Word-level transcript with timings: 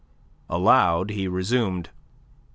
Aloud, 0.49 1.11
he 1.11 1.27
resumed: 1.27 1.89
"M. 1.89 1.93